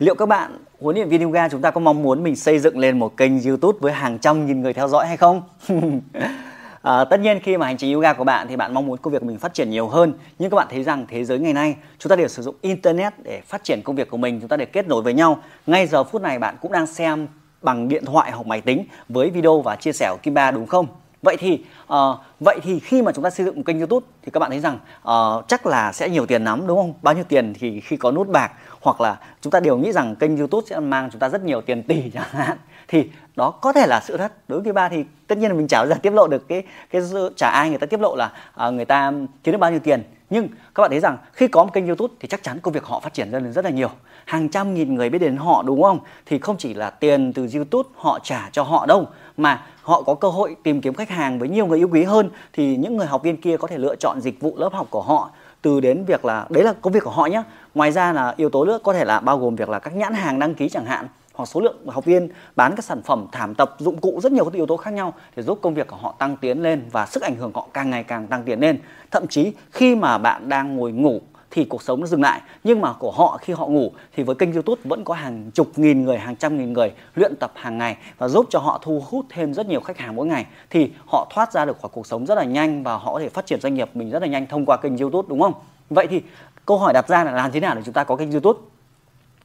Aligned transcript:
Liệu 0.00 0.14
các 0.14 0.26
bạn 0.26 0.56
huấn 0.80 0.96
luyện 0.96 1.08
viên 1.08 1.22
yoga 1.22 1.48
chúng 1.48 1.60
ta 1.60 1.70
có 1.70 1.80
mong 1.80 2.02
muốn 2.02 2.22
mình 2.22 2.36
xây 2.36 2.58
dựng 2.58 2.78
lên 2.78 2.98
một 2.98 3.16
kênh 3.16 3.42
YouTube 3.42 3.78
với 3.80 3.92
hàng 3.92 4.18
trăm 4.18 4.46
nghìn 4.46 4.62
người 4.62 4.72
theo 4.72 4.88
dõi 4.88 5.06
hay 5.06 5.16
không? 5.16 5.42
À, 6.82 7.04
tất 7.04 7.20
nhiên 7.20 7.40
khi 7.42 7.56
mà 7.56 7.66
hành 7.66 7.76
trình 7.76 7.94
yoga 7.94 8.12
của 8.12 8.24
bạn 8.24 8.46
thì 8.48 8.56
bạn 8.56 8.74
mong 8.74 8.86
muốn 8.86 8.98
công 8.98 9.12
việc 9.12 9.18
của 9.18 9.26
mình 9.26 9.38
phát 9.38 9.54
triển 9.54 9.70
nhiều 9.70 9.88
hơn 9.88 10.12
nhưng 10.38 10.50
các 10.50 10.56
bạn 10.56 10.66
thấy 10.70 10.82
rằng 10.82 11.06
thế 11.08 11.24
giới 11.24 11.38
ngày 11.38 11.52
nay 11.52 11.76
chúng 11.98 12.10
ta 12.10 12.16
đều 12.16 12.28
sử 12.28 12.42
dụng 12.42 12.54
internet 12.60 13.12
để 13.22 13.40
phát 13.46 13.64
triển 13.64 13.82
công 13.82 13.96
việc 13.96 14.10
của 14.10 14.16
mình 14.16 14.40
chúng 14.40 14.48
ta 14.48 14.56
để 14.56 14.64
kết 14.64 14.88
nối 14.88 15.02
với 15.02 15.14
nhau 15.14 15.42
ngay 15.66 15.86
giờ 15.86 16.04
phút 16.04 16.22
này 16.22 16.38
bạn 16.38 16.56
cũng 16.60 16.72
đang 16.72 16.86
xem 16.86 17.26
bằng 17.62 17.88
điện 17.88 18.04
thoại 18.04 18.30
hoặc 18.30 18.46
máy 18.46 18.60
tính 18.60 18.84
với 19.08 19.30
video 19.30 19.60
và 19.60 19.76
chia 19.76 19.92
sẻ 19.92 20.08
của 20.10 20.18
Kim 20.22 20.34
Ba 20.34 20.50
đúng 20.50 20.66
không? 20.66 20.86
Vậy 21.22 21.36
thì 21.36 21.64
uh, 21.92 21.96
vậy 22.40 22.58
thì 22.62 22.80
khi 22.80 23.02
mà 23.02 23.12
chúng 23.12 23.24
ta 23.24 23.30
xây 23.30 23.46
dựng 23.46 23.56
một 23.56 23.62
kênh 23.66 23.78
YouTube 23.78 24.06
thì 24.22 24.30
các 24.30 24.40
bạn 24.40 24.50
thấy 24.50 24.60
rằng 24.60 24.78
uh, 25.08 25.48
chắc 25.48 25.66
là 25.66 25.92
sẽ 25.92 26.08
nhiều 26.08 26.26
tiền 26.26 26.44
lắm 26.44 26.66
đúng 26.66 26.78
không? 26.78 26.94
Bao 27.02 27.14
nhiêu 27.14 27.24
tiền 27.28 27.54
thì 27.58 27.80
khi 27.80 27.96
có 27.96 28.10
nút 28.10 28.28
bạc 28.28 28.52
hoặc 28.80 29.00
là 29.00 29.18
chúng 29.40 29.50
ta 29.50 29.60
đều 29.60 29.76
nghĩ 29.76 29.92
rằng 29.92 30.16
kênh 30.16 30.36
YouTube 30.36 30.66
sẽ 30.70 30.80
mang 30.80 31.08
chúng 31.12 31.18
ta 31.18 31.28
rất 31.28 31.44
nhiều 31.44 31.60
tiền 31.60 31.82
tỷ 31.82 32.10
chẳng 32.10 32.28
hạn 32.30 32.58
thì 32.88 33.10
đó 33.36 33.50
có 33.50 33.72
thể 33.72 33.86
là 33.86 34.00
sự 34.00 34.16
thật 34.16 34.32
đối 34.48 34.60
với 34.60 34.72
ba 34.72 34.88
thì 34.88 35.04
tất 35.26 35.38
nhiên 35.38 35.50
là 35.50 35.56
mình 35.56 35.68
chả 35.68 35.78
bao 35.78 35.88
giờ 35.88 35.94
tiết 36.02 36.12
lộ 36.12 36.26
được 36.28 36.48
cái 36.48 36.62
cái 36.90 37.02
chả 37.36 37.48
ai 37.48 37.68
người 37.68 37.78
ta 37.78 37.86
tiết 37.86 38.00
lộ 38.00 38.16
là 38.16 38.32
uh, 38.66 38.74
người 38.74 38.84
ta 38.84 39.12
kiếm 39.44 39.52
được 39.52 39.58
bao 39.58 39.70
nhiêu 39.70 39.80
tiền 39.80 40.02
nhưng 40.30 40.48
các 40.74 40.80
bạn 40.80 40.90
thấy 40.90 41.00
rằng 41.00 41.16
khi 41.32 41.48
có 41.48 41.64
một 41.64 41.70
kênh 41.72 41.86
YouTube 41.86 42.14
thì 42.20 42.28
chắc 42.28 42.42
chắn 42.42 42.58
công 42.60 42.74
việc 42.74 42.84
họ 42.84 43.00
phát 43.00 43.14
triển 43.14 43.30
lên 43.30 43.52
rất 43.52 43.64
là 43.64 43.70
nhiều. 43.70 43.90
Hàng 44.24 44.48
trăm 44.48 44.74
nghìn 44.74 44.94
người 44.94 45.10
biết 45.10 45.18
đến 45.18 45.36
họ, 45.36 45.62
đúng 45.62 45.82
không? 45.82 45.98
Thì 46.26 46.38
không 46.38 46.56
chỉ 46.56 46.74
là 46.74 46.90
tiền 46.90 47.32
từ 47.32 47.48
YouTube 47.54 47.88
họ 47.96 48.18
trả 48.22 48.48
cho 48.52 48.62
họ 48.62 48.86
đâu, 48.86 49.06
mà 49.36 49.62
họ 49.82 50.02
có 50.02 50.14
cơ 50.14 50.28
hội 50.28 50.56
tìm 50.62 50.80
kiếm 50.80 50.94
khách 50.94 51.10
hàng 51.10 51.38
với 51.38 51.48
nhiều 51.48 51.66
người 51.66 51.78
yêu 51.78 51.88
quý 51.92 52.02
hơn. 52.02 52.30
Thì 52.52 52.76
những 52.76 52.96
người 52.96 53.06
học 53.06 53.22
viên 53.22 53.36
kia 53.36 53.56
có 53.56 53.68
thể 53.68 53.78
lựa 53.78 53.96
chọn 53.96 54.20
dịch 54.20 54.40
vụ 54.40 54.54
lớp 54.56 54.72
học 54.72 54.86
của 54.90 55.02
họ 55.02 55.30
từ 55.62 55.80
đến 55.80 56.04
việc 56.04 56.24
là, 56.24 56.46
đấy 56.48 56.64
là 56.64 56.72
công 56.80 56.92
việc 56.92 57.04
của 57.04 57.10
họ 57.10 57.26
nhé 57.26 57.42
ngoài 57.74 57.92
ra 57.92 58.12
là 58.12 58.34
yếu 58.36 58.50
tố 58.50 58.64
nữa 58.64 58.78
có 58.84 58.92
thể 58.92 59.04
là 59.04 59.20
bao 59.20 59.38
gồm 59.38 59.56
việc 59.56 59.68
là 59.68 59.78
các 59.78 59.96
nhãn 59.96 60.14
hàng 60.14 60.38
đăng 60.38 60.54
ký 60.54 60.68
chẳng 60.68 60.84
hạn 60.84 61.06
hoặc 61.34 61.46
số 61.46 61.60
lượng 61.60 61.86
học 61.86 62.04
viên 62.04 62.28
bán 62.56 62.76
các 62.76 62.84
sản 62.84 63.02
phẩm 63.02 63.26
thảm 63.32 63.54
tập, 63.54 63.76
dụng 63.78 63.98
cụ, 63.98 64.20
rất 64.22 64.32
nhiều 64.32 64.44
các 64.44 64.52
yếu 64.52 64.66
tố 64.66 64.76
khác 64.76 64.90
nhau 64.90 65.14
để 65.36 65.42
giúp 65.42 65.58
công 65.62 65.74
việc 65.74 65.86
của 65.86 65.96
họ 65.96 66.14
tăng 66.18 66.36
tiến 66.36 66.62
lên 66.62 66.88
và 66.92 67.06
sức 67.06 67.22
ảnh 67.22 67.36
hưởng 67.36 67.52
họ 67.54 67.66
càng 67.72 67.90
ngày 67.90 68.04
càng 68.04 68.26
tăng 68.26 68.42
tiến 68.44 68.60
lên. 68.60 68.78
Thậm 69.10 69.26
chí 69.26 69.52
khi 69.70 69.96
mà 69.96 70.18
bạn 70.18 70.48
đang 70.48 70.76
ngồi 70.76 70.92
ngủ 70.92 71.20
thì 71.50 71.64
cuộc 71.64 71.82
sống 71.82 72.00
nó 72.00 72.06
dừng 72.06 72.22
lại, 72.22 72.40
nhưng 72.64 72.80
mà 72.80 72.92
của 72.92 73.10
họ 73.10 73.38
khi 73.40 73.52
họ 73.52 73.66
ngủ 73.66 73.92
thì 74.16 74.22
với 74.22 74.34
kênh 74.34 74.52
youtube 74.52 74.82
vẫn 74.84 75.04
có 75.04 75.14
hàng 75.14 75.50
chục 75.54 75.68
nghìn 75.76 76.04
người, 76.04 76.18
hàng 76.18 76.36
trăm 76.36 76.58
nghìn 76.58 76.72
người 76.72 76.92
luyện 77.14 77.36
tập 77.40 77.52
hàng 77.54 77.78
ngày 77.78 77.96
và 78.18 78.28
giúp 78.28 78.46
cho 78.50 78.58
họ 78.58 78.80
thu 78.82 79.02
hút 79.10 79.26
thêm 79.28 79.54
rất 79.54 79.66
nhiều 79.66 79.80
khách 79.80 79.98
hàng 79.98 80.16
mỗi 80.16 80.26
ngày, 80.26 80.46
thì 80.70 80.90
họ 81.06 81.26
thoát 81.34 81.52
ra 81.52 81.64
được 81.64 81.80
khỏi 81.82 81.90
cuộc 81.94 82.06
sống 82.06 82.26
rất 82.26 82.34
là 82.34 82.44
nhanh 82.44 82.82
và 82.82 82.96
họ 82.96 83.12
có 83.12 83.20
thể 83.20 83.28
phát 83.28 83.46
triển 83.46 83.60
doanh 83.60 83.74
nghiệp 83.74 83.90
mình 83.94 84.10
rất 84.10 84.22
là 84.22 84.28
nhanh 84.28 84.46
thông 84.46 84.66
qua 84.66 84.76
kênh 84.76 84.98
youtube, 84.98 85.26
đúng 85.28 85.40
không? 85.40 85.54
Vậy 85.90 86.06
thì 86.06 86.22
câu 86.66 86.78
hỏi 86.78 86.92
đặt 86.92 87.08
ra 87.08 87.24
là 87.24 87.32
làm 87.32 87.52
thế 87.52 87.60
nào 87.60 87.74
để 87.74 87.82
chúng 87.84 87.94
ta 87.94 88.04
có 88.04 88.16
kênh 88.16 88.32
youtube? 88.32 88.60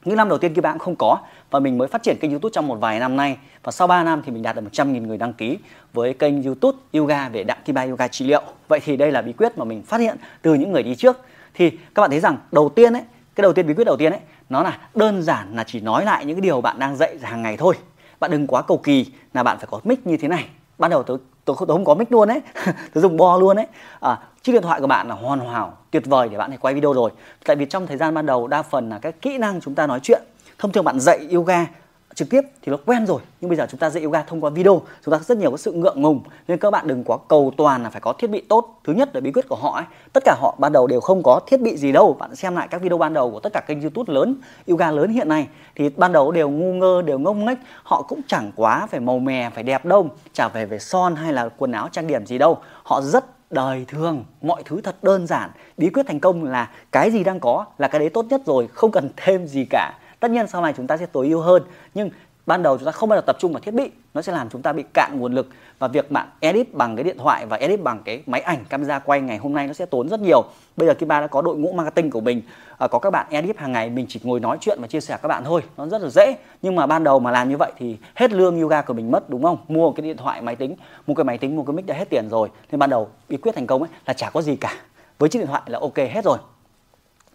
Những 0.06 0.18
năm 0.18 0.30
đầu 0.30 0.38
tiên 0.38 0.54
kia 0.54 0.62
bạn 0.62 0.80
không 0.80 0.96
có 0.96 1.18
và 1.52 1.60
mình 1.60 1.78
mới 1.78 1.88
phát 1.88 2.04
triển 2.04 2.18
kênh 2.20 2.32
YouTube 2.32 2.52
trong 2.54 2.68
một 2.68 2.76
vài 2.76 3.00
năm 3.00 3.18
nay 3.18 3.38
và 3.64 3.72
sau 3.72 3.88
3 3.88 4.04
năm 4.04 4.22
thì 4.26 4.32
mình 4.32 4.44
đạt 4.44 4.56
được 4.56 4.62
100.000 4.72 5.08
người 5.08 5.18
đăng 5.18 5.34
ký 5.34 5.58
với 5.94 6.14
kênh 6.14 6.44
YouTube 6.44 6.78
Yoga 6.94 7.30
về 7.30 7.44
Đặng 7.44 7.58
Kim 7.66 7.76
bài 7.76 7.90
Yoga 7.90 8.08
trị 8.08 8.26
liệu. 8.26 8.42
Vậy 8.68 8.80
thì 8.80 8.98
đây 8.98 9.12
là 9.12 9.22
bí 9.22 9.34
quyết 9.34 9.58
mà 9.58 9.66
mình 9.66 9.84
phát 9.84 10.00
hiện 10.00 10.18
từ 10.42 10.54
những 10.54 10.72
người 10.72 10.84
đi 10.84 10.96
trước. 10.96 11.22
Thì 11.54 11.70
các 11.70 12.02
bạn 12.02 12.10
thấy 12.10 12.20
rằng 12.20 12.38
đầu 12.52 12.70
tiên 12.70 12.94
ấy, 12.94 13.04
cái 13.36 13.42
đầu 13.42 13.54
tiên, 13.54 13.68
bí 13.68 13.74
quyết 13.74 13.84
đầu 13.84 13.98
tiên 13.98 14.12
ấy, 14.12 14.22
nó 14.50 14.64
là 14.64 14.78
đơn 14.96 15.22
giản 15.22 15.56
là 15.56 15.64
chỉ 15.64 15.80
nói 15.80 16.06
lại 16.06 16.26
những 16.26 16.36
cái 16.36 16.42
điều 16.42 16.62
bạn 16.62 16.80
đang 16.80 16.96
dạy 16.96 17.18
hàng 17.22 17.42
ngày 17.42 17.58
thôi. 17.58 17.76
Bạn 18.20 18.32
đừng 18.32 18.48
quá 18.48 18.62
cầu 18.62 18.78
kỳ 18.78 19.06
là 19.34 19.44
bạn 19.44 19.58
phải 19.58 19.68
có 19.72 19.80
mic 19.84 20.08
như 20.08 20.18
thế 20.18 20.28
này 20.28 20.46
ban 20.78 20.92
đầu 20.92 21.04
tôi 21.04 21.18
tôi, 21.46 21.56
tôi 21.60 21.68
không 21.68 21.86
có 21.86 21.96
mic 21.96 22.12
luôn 22.12 22.28
ấy. 22.28 22.42
Tôi 22.94 23.02
dùng 23.02 23.18
bo 23.18 23.38
luôn 23.38 23.58
ấy. 23.58 23.68
À, 24.00 24.20
chiếc 24.42 24.54
điện 24.54 24.62
thoại 24.62 24.82
của 24.82 24.88
bạn 24.88 25.08
là 25.08 25.16
hoàn 25.16 25.40
hảo 25.40 25.78
tuyệt 25.92 26.06
vời 26.06 26.30
để 26.30 26.38
bạn 26.38 26.50
này 26.50 26.58
quay 26.62 26.74
video 26.74 26.94
rồi. 26.94 27.12
Tại 27.46 27.56
vì 27.56 27.66
trong 27.66 27.88
thời 27.88 27.98
gian 27.98 28.14
ban 28.14 28.26
đầu 28.26 28.48
đa 28.48 28.62
phần 28.62 28.90
là 28.90 29.00
các 29.00 29.22
kỹ 29.22 29.38
năng 29.38 29.62
chúng 29.62 29.76
ta 29.76 29.88
nói 29.88 30.00
chuyện. 30.04 30.22
Thông 30.60 30.72
thường 30.72 30.84
bạn 30.84 31.00
dạy 31.00 31.28
yoga 31.34 31.66
trực 32.16 32.30
tiếp 32.30 32.42
thì 32.62 32.72
nó 32.72 32.78
quen 32.86 33.06
rồi. 33.06 33.22
Nhưng 33.42 33.50
bây 33.50 33.58
giờ 33.58 33.68
chúng 33.70 33.80
ta 33.80 33.90
dạy 33.90 34.04
yoga 34.04 34.22
thông 34.22 34.42
qua 34.42 34.50
video, 34.50 34.82
chúng 35.06 35.12
ta 35.12 35.20
rất 35.20 35.38
nhiều 35.38 35.52
có 35.52 35.58
sự 35.58 35.72
ngượng 35.72 36.02
ngùng. 36.02 36.22
Nên 36.48 36.58
các 36.58 36.72
bạn 36.72 36.88
đừng 36.88 37.04
quá 37.04 37.18
cầu 37.28 37.54
toàn 37.58 37.84
là 37.84 37.90
phải 37.90 38.02
có 38.02 38.14
thiết 38.14 38.28
bị 38.28 38.42
tốt. 38.42 38.80
Thứ 38.84 38.94
nhất 38.94 39.10
là 39.14 39.22
bí 39.22 39.32
quyết 39.32 39.50
của 39.50 39.56
họ 39.56 39.76
ấy, 39.76 39.86
tất 40.14 40.24
cả 40.26 40.36
họ 40.40 40.56
ban 40.60 40.72
đầu 40.72 40.88
đều 40.88 41.02
không 41.02 41.24
có 41.24 41.40
thiết 41.48 41.62
bị 41.62 41.78
gì 41.78 41.92
đâu. 41.92 42.14
Bạn 42.20 42.36
xem 42.36 42.56
lại 42.56 42.68
các 42.68 42.82
video 42.82 42.98
ban 42.98 43.14
đầu 43.14 43.32
của 43.32 43.40
tất 43.40 43.54
cả 43.54 43.62
kênh 43.68 43.82
youtube 43.82 44.14
lớn, 44.14 44.36
yoga 44.68 44.92
lớn 44.92 45.12
hiện 45.12 45.30
nay, 45.30 45.48
thì 45.76 45.90
ban 45.90 46.12
đầu 46.12 46.32
đều 46.32 46.50
ngu 46.50 46.74
ngơ, 46.74 47.02
đều 47.02 47.20
ngông 47.20 47.46
nghếch. 47.46 47.58
Họ 47.84 48.02
cũng 48.02 48.22
chẳng 48.28 48.52
quá 48.56 48.88
phải 48.92 49.00
màu 49.00 49.20
mè, 49.20 49.50
phải 49.54 49.64
đẹp 49.64 49.86
đâu, 49.86 50.10
chả 50.34 50.48
về 50.48 50.66
về 50.66 50.80
son 50.80 51.16
hay 51.16 51.34
là 51.34 51.50
quần 51.50 51.72
áo 51.72 51.90
trang 51.92 52.08
điểm 52.08 52.26
gì 52.26 52.38
đâu. 52.38 52.58
Họ 52.84 53.02
rất 53.02 53.26
đời 53.52 53.86
thường, 53.88 54.24
mọi 54.42 54.64
thứ 54.66 54.82
thật 54.82 54.96
đơn 55.02 55.28
giản. 55.28 55.50
Bí 55.78 55.90
quyết 55.90 56.08
thành 56.08 56.20
công 56.20 56.44
là 56.44 56.70
cái 56.92 57.12
gì 57.12 57.24
đang 57.24 57.40
có 57.40 57.66
là 57.78 57.88
cái 57.88 58.00
đấy 58.00 58.10
tốt 58.10 58.26
nhất 58.30 58.42
rồi, 58.46 58.68
không 58.68 58.92
cần 58.92 59.10
thêm 59.18 59.48
gì 59.48 59.66
cả 59.70 59.94
tất 60.26 60.32
nhiên 60.32 60.48
sau 60.48 60.62
này 60.62 60.74
chúng 60.78 60.88
ta 60.88 60.98
sẽ 60.98 61.06
tối 61.06 61.28
ưu 61.28 61.42
hơn 61.42 61.64
nhưng 61.94 62.10
ban 62.46 62.64
đầu 62.64 62.78
chúng 62.78 62.86
ta 62.86 62.92
không 62.92 63.10
bao 63.10 63.18
giờ 63.18 63.22
tập 63.22 63.36
trung 63.40 63.54
vào 63.54 63.60
thiết 63.60 63.74
bị 63.74 63.92
nó 64.14 64.22
sẽ 64.22 64.34
làm 64.34 64.50
chúng 64.50 64.62
ta 64.62 64.74
bị 64.74 64.84
cạn 64.94 65.20
nguồn 65.20 65.34
lực 65.34 65.48
và 65.80 65.88
việc 65.88 66.12
bạn 66.12 66.28
edit 66.40 66.74
bằng 66.74 66.96
cái 66.96 67.04
điện 67.04 67.18
thoại 67.18 67.46
và 67.46 67.58
edit 67.58 67.82
bằng 67.84 68.02
cái 68.06 68.24
máy 68.26 68.42
ảnh 68.42 68.66
camera 68.70 69.00
quay 69.00 69.22
ngày 69.22 69.38
hôm 69.38 69.54
nay 69.54 69.68
nó 69.68 69.74
sẽ 69.74 69.86
tốn 69.86 70.10
rất 70.10 70.20
nhiều. 70.20 70.44
Bây 70.78 70.88
giờ 70.88 70.94
Kim 70.94 71.08
Ba 71.08 71.22
đã 71.22 71.28
có 71.28 71.42
đội 71.42 71.58
ngũ 71.58 71.74
marketing 71.74 72.12
của 72.12 72.22
mình 72.22 72.42
à, 72.78 72.88
có 72.88 73.00
các 73.00 73.10
bạn 73.10 73.26
edit 73.30 73.58
hàng 73.58 73.72
ngày 73.72 73.90
mình 73.90 74.06
chỉ 74.10 74.20
ngồi 74.24 74.40
nói 74.40 74.58
chuyện 74.62 74.78
và 74.82 74.88
chia 74.88 75.02
sẻ 75.02 75.18
các 75.22 75.28
bạn 75.28 75.44
thôi 75.44 75.62
nó 75.78 75.88
rất 75.88 76.02
là 76.02 76.10
dễ. 76.10 76.36
Nhưng 76.62 76.76
mà 76.76 76.86
ban 76.86 77.04
đầu 77.04 77.20
mà 77.20 77.32
làm 77.32 77.50
như 77.50 77.58
vậy 77.58 77.72
thì 77.78 77.98
hết 78.16 78.32
lương 78.32 78.62
yoga 78.62 78.82
của 78.82 78.94
mình 78.94 79.12
mất 79.12 79.30
đúng 79.30 79.44
không? 79.44 79.58
Mua 79.68 79.92
cái 79.92 80.04
điện 80.04 80.18
thoại 80.18 80.42
máy 80.42 80.56
tính 80.56 80.76
mua 81.08 81.14
cái 81.14 81.24
máy 81.24 81.38
tính 81.38 81.56
mua 81.56 81.64
cái 81.64 81.74
mic 81.74 81.86
đã 81.86 81.96
hết 81.96 82.10
tiền 82.10 82.30
rồi. 82.30 82.50
Nên 82.72 82.80
ban 82.80 82.90
đầu 82.90 83.10
bí 83.30 83.38
quyết 83.38 83.56
thành 83.56 83.68
công 83.68 83.82
ấy 83.82 83.90
là 84.06 84.14
chả 84.14 84.30
có 84.30 84.42
gì 84.42 84.56
cả. 84.56 84.74
Với 85.20 85.30
chiếc 85.30 85.40
điện 85.40 85.48
thoại 85.48 85.62
là 85.66 85.80
ok 85.80 85.98
hết 85.98 86.26
rồi. 86.26 86.38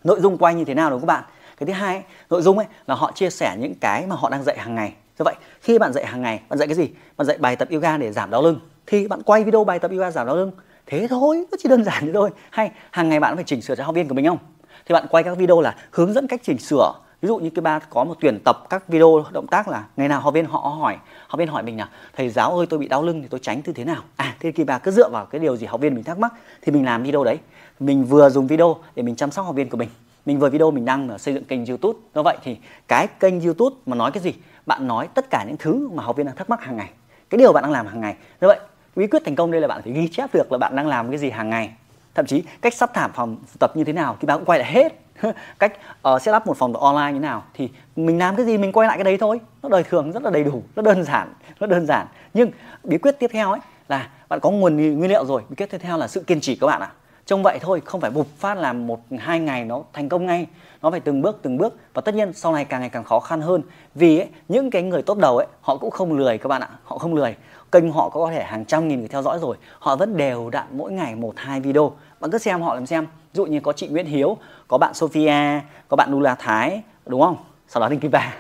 Nội 0.05 0.21
dung 0.21 0.39
quay 0.39 0.55
như 0.55 0.65
thế 0.65 0.75
nào 0.75 0.91
đúng 0.91 1.01
không 1.01 1.09
các 1.09 1.15
bạn? 1.15 1.25
Cái 1.61 1.67
thứ 1.67 1.73
hai 1.73 1.95
ấy, 1.95 2.05
nội 2.31 2.43
dung 2.43 2.59
ấy 2.59 2.67
là 2.87 2.95
họ 2.95 3.13
chia 3.15 3.31
sẻ 3.31 3.57
những 3.59 3.75
cái 3.75 4.07
mà 4.07 4.17
họ 4.17 4.31
đang 4.31 4.45
dạy 4.45 4.59
hàng 4.59 4.75
ngày. 4.75 4.93
Do 5.19 5.25
vậy 5.25 5.35
khi 5.61 5.79
bạn 5.79 5.93
dạy 5.93 6.07
hàng 6.07 6.23
ngày 6.23 6.41
bạn 6.49 6.59
dạy 6.59 6.69
cái 6.69 6.75
gì? 6.75 6.89
Bạn 7.17 7.27
dạy 7.27 7.39
bài 7.39 7.57
tập 7.57 7.69
yoga 7.71 7.97
để 7.97 8.13
giảm 8.13 8.31
đau 8.31 8.43
lưng. 8.43 8.61
Thì 8.87 9.09
bạn 9.09 9.23
quay 9.23 9.45
video 9.45 9.65
bài 9.65 9.79
tập 9.79 9.91
yoga 9.91 10.11
giảm 10.11 10.27
đau 10.27 10.37
lưng 10.37 10.53
thế 10.87 11.07
thôi 11.11 11.45
nó 11.51 11.59
chỉ 11.63 11.69
đơn 11.69 11.85
giản 11.85 12.07
thế 12.07 12.13
thôi. 12.13 12.31
Hay 12.51 12.71
hàng 12.91 13.09
ngày 13.09 13.21
bạn 13.21 13.35
phải 13.35 13.45
chỉnh 13.45 13.63
sửa 13.63 13.75
cho 13.75 13.85
học 13.85 13.95
viên 13.95 14.09
của 14.09 14.15
mình 14.15 14.27
không? 14.27 14.39
Thì 14.87 14.93
bạn 14.93 15.07
quay 15.11 15.25
các 15.25 15.39
video 15.39 15.61
là 15.61 15.77
hướng 15.91 16.13
dẫn 16.13 16.27
cách 16.27 16.41
chỉnh 16.45 16.59
sửa. 16.59 16.93
Ví 17.23 17.27
dụ 17.27 17.39
như 17.39 17.51
cái 17.51 17.63
ba 17.63 17.79
có 17.79 18.05
một 18.05 18.15
tuyển 18.21 18.39
tập 18.45 18.57
các 18.71 18.89
video 18.89 19.25
động 19.33 19.47
tác 19.47 19.69
là 19.69 19.85
ngày 19.97 20.09
nào 20.09 20.21
học 20.21 20.35
viên 20.35 20.47
họ 20.47 20.59
hỏi 20.59 20.97
học 21.29 21.39
viên 21.39 21.49
hỏi 21.49 21.63
mình 21.63 21.79
là 21.79 21.89
thầy 22.17 22.29
giáo 22.29 22.57
ơi 22.57 22.67
tôi 22.71 22.79
bị 22.79 22.89
đau 22.89 23.03
lưng 23.03 23.23
thì 23.23 23.29
tôi 23.29 23.41
tránh 23.43 23.63
tư 23.63 23.73
thế 23.73 23.85
nào? 23.85 24.03
À 24.17 24.37
thế 24.41 24.53
kỳ 24.53 24.65
bà 24.65 24.79
cứ 24.79 24.91
dựa 24.91 25.09
vào 25.09 25.27
cái 25.27 25.39
điều 25.39 25.57
gì 25.57 25.67
học 25.67 25.81
viên 25.81 25.95
mình 25.95 26.05
thắc 26.05 26.19
mắc 26.19 26.33
thì 26.63 26.73
mình 26.73 26.85
làm 26.85 27.03
video 27.03 27.25
đấy. 27.25 27.39
Mình 27.81 28.05
vừa 28.05 28.31
dùng 28.31 28.47
video 28.47 28.77
để 28.95 29.03
mình 29.03 29.17
chăm 29.17 29.31
sóc 29.31 29.47
học 29.47 29.55
viên 29.55 29.71
của 29.71 29.77
mình 29.77 29.89
mình 30.27 30.39
vừa 30.39 30.51
video 30.51 30.71
mình 30.71 30.85
đăng 30.85 31.11
là 31.11 31.19
xây 31.19 31.35
dựng 31.35 31.45
kênh 31.45 31.67
youtube. 31.67 31.99
Do 32.15 32.23
vậy 32.23 32.37
thì 32.43 32.57
cái 32.89 33.07
kênh 33.21 33.41
youtube 33.41 33.77
mà 33.87 33.97
nói 33.97 34.11
cái 34.11 34.23
gì? 34.23 34.35
Bạn 34.67 34.87
nói 34.87 35.09
tất 35.15 35.31
cả 35.31 35.45
những 35.45 35.57
thứ 35.57 35.89
mà 35.95 36.03
học 36.03 36.17
viên 36.17 36.27
đang 36.27 36.37
thắc 36.37 36.51
mắc 36.51 36.63
hàng 36.63 36.77
ngày. 36.77 36.91
Cái 37.31 37.39
điều 37.39 37.53
bạn 37.53 37.63
đang 37.63 37.73
làm 37.73 37.87
hàng 37.87 38.01
ngày. 38.01 38.17
Do 38.41 38.49
vậy 38.49 38.59
bí 38.97 39.07
quyết 39.07 39.23
thành 39.25 39.35
công 39.37 39.51
đây 39.51 39.61
là 39.61 39.69
bạn 39.69 39.83
phải 39.83 39.93
ghi 39.93 40.09
chép 40.09 40.35
được 40.35 40.53
là 40.53 40.59
bạn 40.59 40.77
đang 40.77 40.87
làm 40.87 41.09
cái 41.09 41.19
gì 41.19 41.31
hàng 41.31 41.51
ngày. 41.51 41.73
Thậm 42.15 42.27
chí 42.27 42.43
cách 42.61 42.75
sắp 42.75 42.91
thảm 42.95 43.11
phòng 43.15 43.37
tập 43.59 43.77
như 43.77 43.85
thế 43.85 43.93
nào 43.93 44.17
thì 44.21 44.27
bạn 44.27 44.39
cũng 44.39 44.45
quay 44.45 44.59
lại 44.59 44.73
hết. 44.73 44.93
Cách 45.59 45.73
ờ, 46.03 46.15
uh, 46.15 46.23
setup 46.23 46.47
một 46.47 46.57
phòng 46.57 46.77
online 46.77 47.13
như 47.13 47.19
thế 47.19 47.23
nào 47.23 47.45
thì 47.55 47.69
mình 47.97 48.19
làm 48.19 48.37
cái 48.37 48.47
gì 48.47 48.59
mình 48.59 48.73
quay 48.73 48.89
lại 48.89 48.97
cái 48.97 49.05
đấy 49.05 49.17
thôi. 49.21 49.41
Nó 49.63 49.69
đời 49.69 49.83
thường 49.83 50.13
rất 50.13 50.23
là 50.23 50.31
đầy 50.31 50.45
đủ 50.45 50.63
nó 50.77 50.83
đơn 50.83 51.05
giản 51.05 51.33
nó 51.61 51.67
đơn 51.67 51.87
giản. 51.87 52.07
Nhưng 52.35 52.51
bí 52.85 52.99
quyết 52.99 53.17
tiếp 53.19 53.31
theo 53.33 53.51
ấy 53.51 53.61
là 53.89 54.09
bạn 54.29 54.41
có 54.41 54.51
nguồn 54.51 54.77
nguyên 54.77 55.11
liệu 55.11 55.25
rồi. 55.25 55.43
Bí 55.49 55.57
quyết 55.57 55.71
tiếp 55.71 55.79
theo 55.79 55.99
là 55.99 56.09
sự 56.09 56.21
kiên 56.21 56.41
trì 56.41 56.57
các 56.57 56.67
bạn 56.67 56.81
ạ. 56.81 56.91
à 56.93 57.00
trông 57.31 57.43
vậy 57.43 57.59
thôi 57.61 57.83
không 57.85 58.01
phải 58.01 58.11
bục 58.11 58.27
phát 58.39 58.59
làm 58.59 58.87
một 58.87 59.01
hai 59.19 59.41
ngày 59.41 59.65
nó 59.65 59.83
thành 59.93 60.09
công 60.09 60.27
ngay. 60.27 60.47
Nó 60.83 60.91
phải 60.91 61.01
từng 61.01 61.23
bước 61.23 61.39
từng 61.43 61.59
bước. 61.59 61.77
Và 61.95 62.03
tất 62.03 62.15
nhiên 62.15 62.33
sau 62.33 62.53
này 62.53 62.65
càng 62.65 62.81
ngày 62.81 62.91
càng 62.91 63.05
khó 63.05 63.21
khăn 63.21 63.41
hơn. 63.41 63.63
Vì 63.95 64.19
ấy, 64.19 64.29
những 64.49 64.71
cái 64.71 64.83
người 64.83 65.03
tốt 65.03 65.19
đầu 65.19 65.37
ấy 65.37 65.47
họ 65.61 65.77
cũng 65.77 65.91
không 65.91 66.13
lười 66.13 66.39
các 66.39 66.49
bạn 66.49 66.63
ạ. 66.63 66.69
Họ 66.85 66.99
không 66.99 67.15
lười. 67.15 67.37
Kênh 67.73 67.93
họ 67.93 68.09
có 68.09 68.31
thể 68.31 68.43
hàng 68.43 68.65
trăm 68.65 68.89
nghìn 68.89 68.99
người 68.99 69.09
theo 69.09 69.23
dõi 69.23 69.39
rồi. 69.39 69.57
Họ 69.79 69.97
vẫn 69.97 70.17
đều 70.17 70.51
đặn 70.51 70.67
mỗi 70.71 70.93
ngày 70.93 71.15
một 71.15 71.33
hai 71.37 71.61
video. 71.61 71.93
Bạn 72.21 72.31
cứ 72.31 72.39
xem 72.39 72.63
họ 72.63 72.75
làm 72.75 72.87
xem. 72.87 73.05
Ví 73.05 73.37
dụ 73.37 73.47
như 73.47 73.61
có 73.61 73.73
chị 73.73 73.89
Nguyễn 73.89 74.07
Hiếu 74.07 74.37
có 74.69 74.79
bạn 74.79 74.95
Sophia 74.95 75.61
có 75.89 75.97
bạn 75.97 76.11
Lula 76.11 76.35
Thái 76.35 76.83
đúng 77.07 77.21
không? 77.21 77.37
Sau 77.69 77.81
đó 77.81 77.89
Đinh 77.89 78.01
Kim 78.01 78.11
Ba 78.11 78.35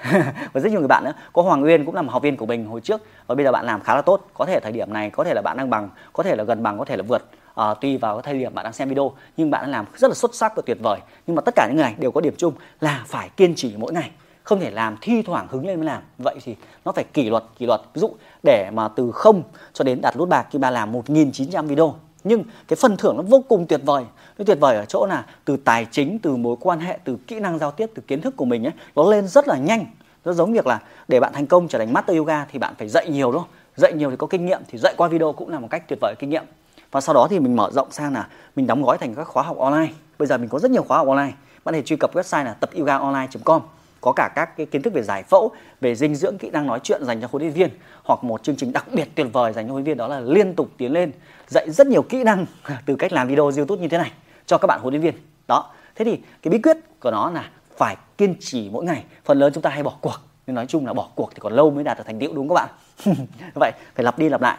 và 0.52 0.60
rất 0.60 0.70
nhiều 0.70 0.80
người 0.80 0.88
bạn 0.88 1.04
nữa. 1.04 1.12
Có 1.32 1.42
Hoàng 1.42 1.64
Uyên 1.64 1.84
cũng 1.84 1.94
là 1.94 2.02
một 2.02 2.12
học 2.12 2.22
viên 2.22 2.36
của 2.36 2.46
mình 2.46 2.66
hồi 2.66 2.80
trước. 2.80 3.00
Và 3.26 3.34
bây 3.34 3.44
giờ 3.44 3.52
bạn 3.52 3.66
làm 3.66 3.80
khá 3.80 3.94
là 3.94 4.02
tốt. 4.02 4.26
Có 4.34 4.44
thể 4.44 4.60
thời 4.60 4.72
điểm 4.72 4.92
này 4.92 5.10
có 5.10 5.24
thể 5.24 5.34
là 5.34 5.42
bạn 5.42 5.56
đang 5.56 5.70
bằng 5.70 5.88
có 6.12 6.22
thể 6.22 6.36
là 6.36 6.44
gần 6.44 6.62
bằng 6.62 6.78
có 6.78 6.84
thể 6.84 6.96
là 6.96 7.02
vượt 7.02 7.22
à, 7.60 7.74
tùy 7.74 7.96
vào 7.96 8.16
cái 8.16 8.22
thời 8.22 8.38
điểm 8.38 8.54
bạn 8.54 8.64
đang 8.64 8.72
xem 8.72 8.88
video 8.88 9.12
nhưng 9.36 9.50
bạn 9.50 9.62
đã 9.62 9.68
làm 9.68 9.86
rất 9.96 10.08
là 10.08 10.14
xuất 10.14 10.34
sắc 10.34 10.52
và 10.56 10.62
tuyệt 10.66 10.78
vời. 10.80 11.00
Nhưng 11.26 11.36
mà 11.36 11.42
tất 11.42 11.54
cả 11.56 11.66
những 11.66 11.76
người 11.76 11.84
này 11.84 11.94
đều 11.98 12.10
có 12.10 12.20
điểm 12.20 12.34
chung 12.36 12.54
là 12.80 13.04
phải 13.06 13.30
kiên 13.36 13.54
trì 13.54 13.74
mỗi 13.76 13.92
ngày 13.92 14.10
không 14.42 14.60
thể 14.60 14.70
làm 14.70 14.96
thi 15.00 15.22
thoảng 15.22 15.46
hứng 15.50 15.66
lên 15.66 15.76
mới 15.76 15.86
làm. 15.86 16.02
Vậy 16.18 16.36
thì 16.44 16.56
nó 16.84 16.92
phải 16.92 17.04
kỷ 17.04 17.30
luật 17.30 17.44
kỷ 17.58 17.66
luật. 17.66 17.80
Ví 17.94 18.00
dụ 18.00 18.10
để 18.42 18.70
mà 18.72 18.88
từ 18.88 19.10
không 19.12 19.42
cho 19.72 19.84
đến 19.84 20.00
đạt 20.00 20.16
nút 20.16 20.28
bạc 20.28 20.46
khi 20.50 20.58
ba 20.58 20.70
làm 20.70 20.92
1.900 20.92 21.66
video. 21.66 21.94
Nhưng 22.24 22.44
cái 22.68 22.76
phần 22.80 22.96
thưởng 22.96 23.16
nó 23.16 23.22
vô 23.22 23.44
cùng 23.48 23.66
tuyệt 23.66 23.80
vời. 23.84 24.04
Nó 24.38 24.44
tuyệt 24.44 24.58
vời 24.60 24.76
ở 24.76 24.84
chỗ 24.84 25.06
là 25.06 25.26
từ 25.44 25.56
tài 25.56 25.86
chính 25.90 26.18
từ 26.18 26.36
mối 26.36 26.56
quan 26.60 26.80
hệ 26.80 26.98
từ 27.04 27.16
kỹ 27.26 27.40
năng 27.40 27.58
giao 27.58 27.70
tiếp 27.70 27.90
từ 27.94 28.02
kiến 28.06 28.20
thức 28.20 28.36
của 28.36 28.44
mình 28.44 28.66
ấy 28.66 28.72
nó 28.96 29.10
lên 29.10 29.28
rất 29.28 29.48
là 29.48 29.56
nhanh. 29.56 29.86
Nó 30.24 30.32
giống 30.32 30.52
việc 30.52 30.66
là 30.66 30.80
để 31.08 31.20
bạn 31.20 31.32
thành 31.32 31.46
công 31.46 31.68
trở 31.68 31.78
thành 31.78 31.92
master 31.92 32.16
yoga 32.16 32.44
thì 32.44 32.58
bạn 32.58 32.74
phải 32.78 32.88
dạy 32.88 33.08
nhiều 33.08 33.32
đúng 33.32 33.40
không 33.40 33.50
dạy 33.76 33.92
nhiều 33.92 34.10
thì 34.10 34.16
có 34.16 34.26
kinh 34.26 34.46
nghiệm 34.46 34.60
thì 34.68 34.78
dạy 34.78 34.94
qua 34.96 35.08
video 35.08 35.32
cũng 35.32 35.48
là 35.48 35.58
một 35.58 35.68
cách 35.70 35.88
tuyệt 35.88 35.98
vời 36.02 36.14
kinh 36.18 36.30
nghiệm 36.30 36.44
và 36.90 37.00
sau 37.00 37.14
đó 37.14 37.26
thì 37.30 37.40
mình 37.40 37.56
mở 37.56 37.70
rộng 37.72 37.90
sang 37.90 38.12
là 38.12 38.28
mình 38.56 38.66
đóng 38.66 38.82
gói 38.82 38.98
thành 38.98 39.14
các 39.14 39.24
khóa 39.24 39.42
học 39.42 39.58
online. 39.58 39.92
Bây 40.18 40.28
giờ 40.28 40.38
mình 40.38 40.48
có 40.48 40.58
rất 40.58 40.70
nhiều 40.70 40.82
khóa 40.82 40.98
học 40.98 41.08
online. 41.08 41.32
Bạn 41.64 41.72
có 41.74 41.78
thể 41.78 41.82
truy 41.82 41.96
cập 41.96 42.14
website 42.14 42.44
là 42.44 42.54
tập 42.54 42.70
yoga 42.78 42.98
online 42.98 43.28
com. 43.44 43.62
Có 44.00 44.12
cả 44.12 44.30
các 44.34 44.56
cái 44.56 44.66
kiến 44.66 44.82
thức 44.82 44.92
về 44.92 45.02
giải 45.02 45.22
phẫu, 45.22 45.50
về 45.80 45.94
dinh 45.94 46.14
dưỡng, 46.14 46.38
kỹ 46.38 46.50
năng 46.50 46.66
nói 46.66 46.80
chuyện 46.82 47.04
dành 47.04 47.20
cho 47.20 47.28
huấn 47.30 47.42
luyện 47.42 47.52
viên, 47.52 47.70
hoặc 48.04 48.24
một 48.24 48.42
chương 48.42 48.56
trình 48.56 48.72
đặc 48.72 48.84
biệt 48.92 49.08
tuyệt 49.14 49.26
vời 49.32 49.52
dành 49.52 49.66
cho 49.66 49.72
huấn 49.72 49.84
luyện 49.84 49.92
viên 49.92 49.96
đó 49.96 50.08
là 50.08 50.20
liên 50.20 50.54
tục 50.54 50.68
tiến 50.76 50.92
lên, 50.92 51.12
dạy 51.46 51.70
rất 51.70 51.86
nhiều 51.86 52.02
kỹ 52.02 52.24
năng 52.24 52.46
từ 52.86 52.96
cách 52.96 53.12
làm 53.12 53.28
video 53.28 53.50
youtube 53.56 53.82
như 53.82 53.88
thế 53.88 53.98
này 53.98 54.12
cho 54.46 54.58
các 54.58 54.66
bạn 54.66 54.80
huấn 54.80 54.94
luyện 54.94 55.02
viên. 55.02 55.14
Đó. 55.48 55.72
Thế 55.94 56.04
thì 56.04 56.18
cái 56.42 56.50
bí 56.50 56.58
quyết 56.58 56.76
của 57.00 57.10
nó 57.10 57.30
là 57.30 57.50
phải 57.76 57.96
kiên 58.18 58.34
trì 58.40 58.70
mỗi 58.72 58.84
ngày. 58.84 59.04
Phần 59.24 59.38
lớn 59.38 59.52
chúng 59.54 59.62
ta 59.62 59.70
hay 59.70 59.82
bỏ 59.82 59.92
cuộc. 60.00 60.16
Nhưng 60.46 60.56
nói 60.56 60.66
chung 60.66 60.86
là 60.86 60.92
bỏ 60.92 61.08
cuộc 61.14 61.30
thì 61.34 61.38
còn 61.40 61.52
lâu 61.52 61.70
mới 61.70 61.84
đạt 61.84 61.98
được 61.98 62.04
thành 62.06 62.18
tựu, 62.18 62.34
đúng 62.34 62.48
không 62.48 62.56
các 62.56 62.68
bạn? 63.06 63.16
Vậy, 63.54 63.72
phải 63.94 64.04
lặp 64.04 64.18
đi 64.18 64.28
lặp 64.28 64.40
lại. 64.40 64.58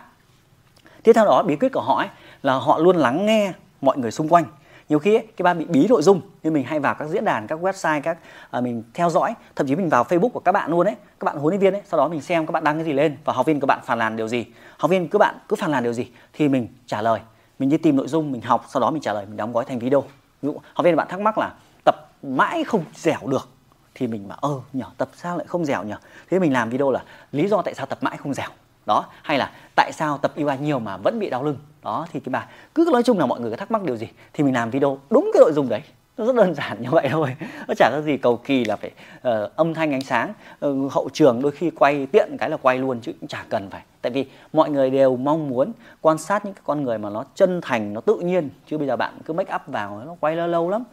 Tiếp 1.03 1.13
theo 1.13 1.25
đó, 1.25 1.43
bí 1.43 1.55
quyết 1.55 1.69
của 1.73 1.81
họ 1.81 1.97
ấy 1.97 2.07
là 2.43 2.53
họ 2.53 2.77
luôn 2.77 2.95
lắng 2.95 3.25
nghe 3.25 3.53
mọi 3.81 3.97
người 3.97 4.11
xung 4.11 4.29
quanh. 4.29 4.45
Nhiều 4.89 4.99
khi 4.99 5.15
ấy, 5.15 5.27
cái 5.37 5.43
ban 5.43 5.59
bị 5.59 5.65
bí 5.65 5.87
nội 5.87 6.01
dung 6.01 6.21
như 6.43 6.51
mình 6.51 6.63
hay 6.63 6.79
vào 6.79 6.95
các 6.95 7.07
diễn 7.07 7.25
đàn 7.25 7.47
các 7.47 7.59
website 7.59 8.01
các 8.01 8.17
à, 8.51 8.61
mình 8.61 8.83
theo 8.93 9.09
dõi 9.09 9.33
thậm 9.55 9.67
chí 9.67 9.75
mình 9.75 9.89
vào 9.89 10.03
facebook 10.03 10.29
của 10.29 10.39
các 10.39 10.51
bạn 10.51 10.71
luôn 10.71 10.85
đấy 10.85 10.95
các 11.19 11.25
bạn 11.25 11.37
huấn 11.37 11.51
luyện 11.51 11.59
viên 11.59 11.73
ấy 11.73 11.81
sau 11.85 11.97
đó 11.97 12.07
mình 12.07 12.21
xem 12.21 12.45
các 12.45 12.51
bạn 12.51 12.63
đăng 12.63 12.75
cái 12.75 12.85
gì 12.85 12.93
lên 12.93 13.17
và 13.25 13.33
học 13.33 13.45
viên 13.45 13.59
các 13.59 13.65
bạn 13.65 13.79
phàn 13.83 13.99
nàn 13.99 14.15
điều 14.15 14.27
gì. 14.27 14.45
Học 14.77 14.91
viên 14.91 15.07
các 15.07 15.19
bạn 15.19 15.35
cứ 15.49 15.55
phàn 15.55 15.71
nàn 15.71 15.83
điều 15.83 15.93
gì 15.93 16.07
thì 16.33 16.49
mình 16.49 16.67
trả 16.85 17.01
lời. 17.01 17.19
Mình 17.59 17.69
đi 17.69 17.77
tìm 17.77 17.95
nội 17.95 18.07
dung 18.07 18.31
mình 18.31 18.41
học 18.41 18.65
sau 18.69 18.81
đó 18.81 18.91
mình 18.91 19.01
trả 19.01 19.13
lời 19.13 19.25
mình 19.25 19.37
đóng 19.37 19.53
gói 19.53 19.65
thành 19.65 19.79
video. 19.79 20.01
Ví 20.41 20.47
dụ 20.49 20.57
học 20.73 20.85
viên 20.85 20.95
bạn 20.95 21.07
thắc 21.09 21.19
mắc 21.19 21.37
là 21.37 21.53
tập 21.83 22.09
mãi 22.23 22.63
không 22.63 22.83
dẻo 22.93 23.19
được 23.25 23.49
thì 23.95 24.07
mình 24.07 24.27
bảo 24.27 24.37
ờ, 24.41 24.49
ơ 24.49 24.61
nhở 24.73 24.85
tập 24.97 25.09
sao 25.15 25.37
lại 25.37 25.45
không 25.47 25.65
dẻo 25.65 25.83
nhở 25.83 25.97
thế 26.29 26.39
mình 26.39 26.53
làm 26.53 26.69
video 26.69 26.91
là 26.91 27.03
lý 27.31 27.47
do 27.47 27.61
tại 27.61 27.73
sao 27.73 27.85
tập 27.85 27.97
mãi 28.01 28.17
không 28.17 28.33
dẻo 28.33 28.49
đó 28.85 29.05
hay 29.23 29.37
là 29.37 29.51
tại 29.75 29.91
sao 29.93 30.17
tập 30.17 30.31
yoga 30.37 30.55
nhiều 30.55 30.79
mà 30.79 30.97
vẫn 30.97 31.19
bị 31.19 31.29
đau 31.29 31.43
lưng? 31.43 31.57
Đó 31.83 32.07
thì 32.13 32.19
cái 32.19 32.29
bà 32.29 32.47
cứ 32.75 32.89
nói 32.91 33.03
chung 33.03 33.19
là 33.19 33.25
mọi 33.25 33.39
người 33.39 33.51
có 33.51 33.57
thắc 33.57 33.71
mắc 33.71 33.83
điều 33.83 33.97
gì 33.97 34.07
thì 34.33 34.43
mình 34.43 34.53
làm 34.53 34.69
video 34.69 34.99
đúng 35.09 35.31
cái 35.33 35.39
nội 35.39 35.51
dung 35.53 35.69
đấy. 35.69 35.81
Nó 36.17 36.25
rất 36.25 36.35
đơn 36.35 36.55
giản 36.55 36.77
như 36.81 36.89
vậy 36.91 37.07
thôi. 37.11 37.35
Nó 37.67 37.73
chả 37.77 37.89
có 37.91 38.01
gì 38.01 38.17
cầu 38.17 38.37
kỳ 38.37 38.65
là 38.65 38.75
phải 38.75 38.91
uh, 39.17 39.55
âm 39.55 39.73
thanh 39.73 39.93
ánh 39.93 40.01
sáng 40.01 40.33
uh, 40.65 40.91
hậu 40.91 41.09
trường 41.13 41.41
đôi 41.41 41.51
khi 41.51 41.69
quay 41.69 42.05
tiện 42.05 42.37
cái 42.39 42.49
là 42.49 42.57
quay 42.57 42.77
luôn 42.77 42.99
chứ 43.01 43.13
cũng 43.19 43.27
chả 43.27 43.45
cần 43.49 43.69
phải. 43.69 43.81
Tại 44.01 44.11
vì 44.11 44.25
mọi 44.53 44.69
người 44.69 44.89
đều 44.89 45.15
mong 45.15 45.49
muốn 45.49 45.71
quan 46.01 46.17
sát 46.17 46.45
những 46.45 46.53
cái 46.53 46.61
con 46.65 46.83
người 46.83 46.97
mà 46.97 47.09
nó 47.09 47.23
chân 47.35 47.61
thành 47.61 47.93
nó 47.93 48.01
tự 48.01 48.19
nhiên. 48.19 48.49
Chứ 48.67 48.77
bây 48.77 48.87
giờ 48.87 48.95
bạn 48.95 49.13
cứ 49.25 49.33
make 49.33 49.55
up 49.55 49.61
vào 49.67 50.01
nó 50.05 50.15
quay 50.19 50.35
lâu 50.35 50.47
lâu 50.47 50.69
lắm 50.69 50.83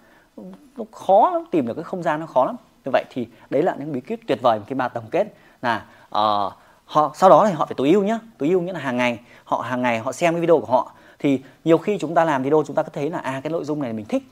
nó 0.77 0.85
khó 0.93 1.31
lắm 1.31 1.43
tìm 1.51 1.67
được 1.67 1.75
cái 1.75 1.85
không 1.85 2.03
gian 2.03 2.21
nó 2.21 2.27
khó 2.27 2.45
lắm. 2.45 2.57
Như 2.85 2.91
vậy 2.93 3.05
thì 3.11 3.27
đấy 3.51 3.63
là 3.63 3.77
những 3.79 3.93
bí 3.93 4.01
kíp 4.01 4.21
tuyệt 4.27 4.39
vời 4.43 4.59
mà 4.59 4.65
khi 4.69 4.75
bà 4.75 4.89
tổng 4.89 5.05
kết. 5.11 5.35
Là 5.63 5.77
uh, 5.77 6.11
ờ, 6.11 6.51
họ, 6.89 7.13
sau 7.15 7.31
đó 7.31 7.47
thì 7.49 7.53
họ 7.53 7.67
phải 7.67 7.75
tối 7.75 7.91
ưu 7.91 8.03
nhá, 8.03 8.19
tối 8.39 8.49
ưu 8.49 8.61
nghĩa 8.61 8.73
là 8.73 8.81
hàng 8.81 8.97
ngày, 8.97 9.21
họ 9.45 9.61
hàng 9.61 9.83
ngày 9.83 9.99
họ 9.99 10.13
xem 10.13 10.35
cái 10.35 10.41
video 10.41 10.61
của 10.61 10.67
họ. 10.67 10.93
Thì 11.19 11.41
nhiều 11.65 11.79
khi 11.79 11.99
chúng 11.99 12.15
ta 12.15 12.25
làm 12.25 12.43
video 12.43 12.63
chúng 12.67 12.77
ta 12.77 12.83
có 12.83 12.89
thấy 12.93 13.11
là 13.11 13.19
à 13.19 13.41
cái 13.45 13.53
nội 13.53 13.65
dung 13.65 13.83
này 13.83 13.93
mình 13.93 14.05
thích 14.05 14.23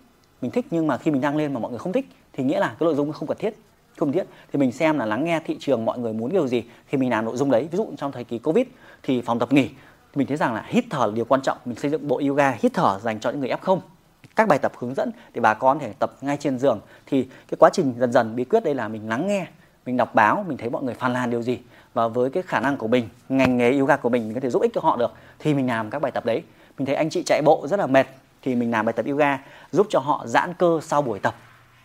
mình 0.43 0.51
thích 0.51 0.67
nhưng 0.71 0.87
mà 0.87 0.97
khi 0.97 1.11
mình 1.11 1.21
đăng 1.21 1.37
lên 1.37 1.55
mà 1.55 1.61
mọi 1.61 1.71
người 1.71 1.79
không 1.79 1.93
thích 1.93 2.09
thì 2.33 2.45
nghĩa 2.45 2.61
là 2.61 2.67
cái 2.67 2.77
nội 2.81 2.95
dung 2.95 3.13
không 3.13 3.29
cần 3.29 3.39
thiết, 3.39 3.55
không 3.97 4.13
cần 4.13 4.13
thiết. 4.13 4.29
Thì 4.53 4.59
mình 4.59 4.73
xem 4.73 4.99
là 4.99 5.07
lắng 5.07 5.25
nghe 5.25 5.41
thị 5.45 5.57
trường 5.61 5.85
mọi 5.85 5.99
người 5.99 6.13
muốn 6.13 6.33
điều 6.33 6.47
gì 6.47 6.63
thì 6.91 6.99
mình 6.99 7.11
làm 7.11 7.25
nội 7.25 7.37
dung 7.37 7.51
đấy. 7.51 7.69
Ví 7.73 7.77
dụ 7.77 7.87
trong 7.97 8.13
thời 8.13 8.25
kỳ 8.25 8.39
covid 8.39 8.67
thì 9.03 9.23
phòng 9.23 9.39
tập 9.39 9.53
nghỉ, 9.53 9.71
mình 10.15 10.27
thấy 10.27 10.37
rằng 10.37 10.55
là 10.55 10.65
hít 10.69 10.85
thở 10.91 11.07
là 11.07 11.13
điều 11.13 11.25
quan 11.25 11.41
trọng. 11.43 11.59
Mình 11.65 11.77
xây 11.77 11.91
dựng 11.91 12.09
bộ 12.09 12.21
yoga 12.29 12.51
hít 12.51 12.75
thở 12.75 12.99
dành 13.03 13.21
cho 13.21 13.31
những 13.31 13.41
người 13.41 13.51
f0 13.51 13.79
các 14.37 14.49
bài 14.49 14.59
tập 14.59 14.73
hướng 14.79 14.95
dẫn 14.95 15.11
để 15.35 15.41
bà 15.41 15.55
con 15.55 15.79
thể 15.79 15.93
tập 15.99 16.17
ngay 16.21 16.37
trên 16.37 16.59
giường. 16.59 16.81
Thì 17.07 17.23
cái 17.23 17.57
quá 17.59 17.71
trình 17.73 17.95
dần 17.99 18.13
dần 18.13 18.37
bí 18.37 18.45
quyết 18.45 18.65
đây 18.65 18.75
là 18.75 18.89
mình 18.89 19.09
lắng 19.09 19.27
nghe 19.27 19.47
mình 19.87 19.97
đọc 19.97 20.15
báo, 20.15 20.45
mình 20.49 20.59
thấy 20.59 20.71
mọi 20.71 20.83
người 20.83 20.95
phàn 20.95 21.13
nàn 21.13 21.31
điều 21.31 21.43
gì, 21.43 21.59
và 21.95 22.09
với 22.09 22.31
cái 22.31 22.43
khả 22.43 22.61
năng 22.61 22.77
của 22.77 22.89
mình, 22.89 23.09
ngành 23.29 23.57
nghề 23.57 23.79
yoga 23.79 23.97
của 23.97 24.09
mình 24.09 24.25
mình 24.25 24.35
có 24.35 24.41
thể 24.41 24.51
giúp 24.51 24.63
ích 24.63 24.71
cho 24.75 24.81
họ 24.81 24.97
được, 24.97 25.13
thì 25.39 25.55
mình 25.55 25.67
làm 25.67 25.91
các 25.91 26.03
bài 26.03 26.13
tập 26.13 26.25
đấy. 26.27 26.43
Mình 26.79 26.87
thấy 26.87 26.95
anh 26.95 27.11
chị 27.11 27.23
chạy 27.23 27.43
bộ 27.43 27.67
rất 27.67 27.81
là 27.81 27.87
mệt, 27.87 28.07
thì 28.43 28.55
mình 28.55 28.71
làm 28.71 28.87
bài 28.87 28.93
tập 28.93 29.07
yoga 29.07 29.39
giúp 29.71 29.87
cho 29.91 29.99
họ 29.99 30.25
giãn 30.27 30.55
cơ 30.55 30.81
sau 30.83 31.03
buổi 31.03 31.19
tập, 31.19 31.35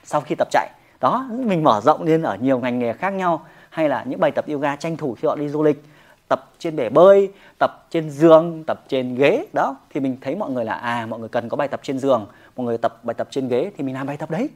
sau 0.03 0.21
khi 0.21 0.35
tập 0.35 0.47
chạy. 0.51 0.69
Đó, 0.99 1.25
mình 1.29 1.63
mở 1.63 1.81
rộng 1.83 2.03
lên 2.03 2.21
ở 2.21 2.37
nhiều 2.41 2.59
ngành 2.59 2.79
nghề 2.79 2.93
khác 2.93 3.09
nhau, 3.09 3.45
hay 3.69 3.89
là 3.89 4.03
những 4.03 4.19
bài 4.19 4.31
tập 4.31 4.45
yoga 4.47 4.75
tranh 4.75 4.97
thủ 4.97 5.15
khi 5.21 5.27
họ 5.27 5.35
đi 5.35 5.49
du 5.49 5.63
lịch, 5.63 5.83
tập 6.27 6.51
trên 6.59 6.75
bể 6.75 6.89
bơi, 6.89 7.31
tập 7.59 7.85
trên 7.89 8.09
giường, 8.09 8.63
tập 8.67 8.83
trên 8.87 9.15
ghế, 9.15 9.45
đó, 9.53 9.75
thì 9.89 9.99
mình 9.99 10.17
thấy 10.21 10.35
mọi 10.35 10.49
người 10.49 10.65
là 10.65 10.73
à 10.73 11.05
mọi 11.05 11.19
người 11.19 11.29
cần 11.29 11.49
có 11.49 11.57
bài 11.57 11.67
tập 11.67 11.79
trên 11.83 11.99
giường, 11.99 12.27
mọi 12.55 12.65
người 12.65 12.77
tập 12.77 12.99
bài 13.03 13.13
tập 13.13 13.27
trên 13.31 13.47
ghế, 13.47 13.71
thì 13.77 13.83
mình 13.83 13.95
làm 13.95 14.07
bài 14.07 14.17
tập 14.17 14.31
đấy 14.31 14.49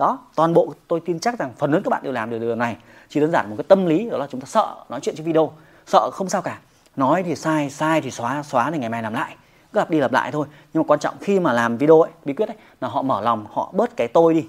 đó, 0.00 0.18
toàn 0.34 0.54
bộ 0.54 0.74
tôi 0.88 1.00
tin 1.00 1.20
chắc 1.20 1.38
rằng 1.38 1.52
phần 1.58 1.72
lớn 1.72 1.82
các 1.84 1.88
bạn 1.88 2.02
đều 2.02 2.12
làm 2.12 2.30
được 2.30 2.38
điều 2.38 2.54
này. 2.54 2.76
Chỉ 3.08 3.20
đơn 3.20 3.30
giản 3.32 3.50
một 3.50 3.54
cái 3.58 3.64
tâm 3.68 3.86
lý, 3.86 4.10
đó 4.10 4.18
là 4.18 4.26
chúng 4.30 4.40
ta 4.40 4.46
sợ 4.46 4.76
nói 4.88 5.00
chuyện 5.02 5.14
trên 5.16 5.26
video, 5.26 5.52
sợ 5.86 6.10
không 6.12 6.28
sao 6.28 6.42
cả. 6.42 6.58
Nói 6.96 7.22
thì 7.22 7.36
sai 7.36 7.70
sai 7.70 8.00
thì 8.00 8.10
xóa 8.10 8.42
xóa 8.42 8.70
thì 8.70 8.78
ngày 8.78 8.88
mai 8.88 9.02
làm 9.02 9.14
lại. 9.14 9.36
Cứ 9.72 9.78
lặp 9.78 9.90
đi 9.90 9.98
lặp 9.98 10.12
lại 10.12 10.32
thôi. 10.32 10.46
Nhưng 10.72 10.82
mà 10.82 10.86
quan 10.86 11.00
trọng 11.00 11.14
khi 11.20 11.40
mà 11.40 11.52
làm 11.52 11.76
video 11.76 12.00
ấy, 12.00 12.10
bí 12.24 12.32
quyết 12.32 12.48
ấy, 12.48 12.56
là 12.80 12.88
họ 12.88 13.02
mở 13.02 13.20
lòng, 13.20 13.46
họ 13.52 13.72
bớt 13.74 13.96
cái 13.96 14.08
tôi 14.08 14.34
đi 14.34 14.46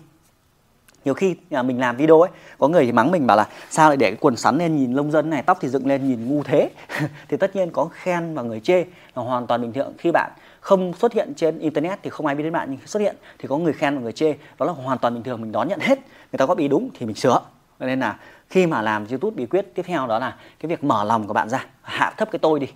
nhiều 1.05 1.13
khi 1.13 1.35
à, 1.51 1.63
mình 1.63 1.79
làm 1.79 1.97
video 1.97 2.21
ấy 2.21 2.29
có 2.57 2.67
người 2.67 2.85
thì 2.85 2.91
mắng 2.91 3.11
mình 3.11 3.27
bảo 3.27 3.37
là 3.37 3.47
sao 3.69 3.89
lại 3.89 3.97
để 3.97 4.11
cái 4.11 4.17
quần 4.21 4.35
sắn 4.35 4.57
lên 4.57 4.75
nhìn 4.75 4.93
lông 4.93 5.11
dân 5.11 5.29
này 5.29 5.43
tóc 5.43 5.57
thì 5.61 5.67
dựng 5.67 5.87
lên 5.87 6.07
nhìn 6.07 6.27
ngu 6.27 6.43
thế? 6.43 6.69
Thì 7.29 7.37
tất 7.37 7.55
nhiên 7.55 7.71
có 7.71 7.89
khen 7.91 8.33
và 8.33 8.41
người 8.41 8.59
chê 8.59 8.85
là 9.15 9.23
hoàn 9.23 9.47
toàn 9.47 9.61
bình 9.61 9.73
thường 9.73 9.93
khi 9.97 10.11
bạn 10.11 10.31
không 10.59 10.93
xuất 10.93 11.13
hiện 11.13 11.33
trên 11.35 11.59
internet 11.59 11.99
thì 12.03 12.09
không 12.09 12.25
ai 12.25 12.35
biết 12.35 12.43
đến 12.43 12.53
bạn 12.53 12.67
nhưng 12.71 12.79
xuất 12.85 12.99
hiện 12.99 13.15
thì 13.39 13.47
có 13.47 13.57
người 13.57 13.73
khen 13.73 13.95
và 13.95 14.01
người 14.01 14.11
chê 14.11 14.33
đó 14.59 14.65
là 14.65 14.71
hoàn 14.71 14.97
toàn 14.97 15.13
bình 15.13 15.23
thường 15.23 15.41
mình 15.41 15.51
đón 15.51 15.67
nhận 15.67 15.79
hết. 15.79 15.99
Người 16.31 16.37
ta 16.37 16.45
có 16.45 16.55
ý 16.57 16.67
đúng 16.67 16.89
thì 16.93 17.05
mình 17.05 17.15
sửa. 17.15 17.41
Nên 17.79 17.99
là 17.99 18.17
khi 18.49 18.67
mà 18.67 18.81
làm 18.81 19.07
youtube 19.07 19.35
bí 19.35 19.45
quyết 19.45 19.75
tiếp 19.75 19.83
theo 19.85 20.07
đó 20.07 20.19
là 20.19 20.35
cái 20.59 20.69
việc 20.69 20.83
mở 20.83 21.03
lòng 21.03 21.27
của 21.27 21.33
bạn 21.33 21.49
ra 21.49 21.65
hạ 21.81 22.13
thấp 22.17 22.31
cái 22.31 22.39
tôi 22.39 22.59
đi. 22.59 22.67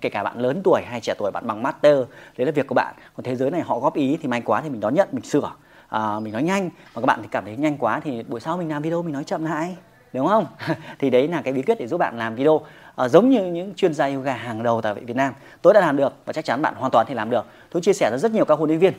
Kể 0.00 0.08
cả 0.08 0.22
bạn 0.22 0.38
lớn 0.38 0.60
tuổi 0.64 0.82
hay 0.82 1.00
trẻ 1.00 1.14
tuổi 1.18 1.30
bạn 1.30 1.46
bằng 1.46 1.62
master 1.62 1.96
đấy 2.38 2.46
là 2.46 2.52
việc 2.52 2.66
của 2.66 2.74
bạn. 2.74 2.94
Còn 3.16 3.24
thế 3.24 3.36
giới 3.36 3.50
này 3.50 3.60
họ 3.60 3.78
góp 3.78 3.94
ý 3.94 4.18
thì 4.22 4.28
may 4.28 4.40
quá 4.40 4.60
thì 4.60 4.70
mình 4.70 4.80
đón 4.80 4.94
nhận 4.94 5.08
mình 5.12 5.24
sửa 5.24 5.52
à, 5.92 6.20
mình 6.20 6.32
nói 6.32 6.42
nhanh 6.42 6.70
mà 6.94 7.00
các 7.00 7.06
bạn 7.06 7.18
thì 7.22 7.28
cảm 7.30 7.44
thấy 7.44 7.56
nhanh 7.56 7.78
quá 7.78 8.00
thì 8.04 8.22
buổi 8.22 8.40
sau 8.40 8.56
mình 8.56 8.68
làm 8.68 8.82
video 8.82 9.02
mình 9.02 9.12
nói 9.12 9.24
chậm 9.24 9.44
lại 9.44 9.76
đúng 10.12 10.26
không? 10.26 10.46
Thì 10.98 11.10
đấy 11.10 11.28
là 11.28 11.42
cái 11.42 11.52
bí 11.52 11.62
quyết 11.62 11.78
để 11.78 11.86
giúp 11.86 11.98
bạn 11.98 12.18
làm 12.18 12.34
video 12.34 12.60
à, 12.96 13.08
giống 13.08 13.30
như 13.30 13.44
những 13.44 13.74
chuyên 13.74 13.94
gia 13.94 14.06
yoga 14.06 14.34
hàng 14.34 14.62
đầu 14.62 14.80
tại 14.80 14.94
Việt 14.94 15.16
Nam. 15.16 15.34
Tôi 15.62 15.74
đã 15.74 15.80
làm 15.80 15.96
được 15.96 16.12
và 16.24 16.32
chắc 16.32 16.44
chắn 16.44 16.62
bạn 16.62 16.74
hoàn 16.74 16.90
toàn 16.90 17.06
thì 17.08 17.14
làm 17.14 17.30
được. 17.30 17.46
Tôi 17.70 17.82
chia 17.82 17.92
sẻ 17.92 18.10
với 18.10 18.18
rất 18.18 18.32
nhiều 18.32 18.44
các 18.44 18.58
huấn 18.58 18.68
luyện 18.68 18.78
viên 18.78 18.92